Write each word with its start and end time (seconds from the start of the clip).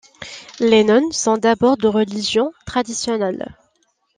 Les 0.59 0.83
Nones 0.83 1.11
sont 1.11 1.37
d'abord 1.37 1.77
de 1.77 1.87
religion 1.87 2.53
traditionnelle. 2.65 3.55